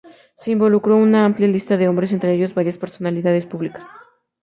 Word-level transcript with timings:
Se 0.35 0.49
involucró 0.51 0.95
a 0.95 0.97
una 0.97 1.25
amplia 1.25 1.47
lista 1.47 1.77
de 1.77 1.87
hombres 1.87 2.11
entre 2.11 2.33
ellos 2.33 2.55
varias 2.55 2.79
personalidades 2.79 3.45
públicas. 3.45 3.85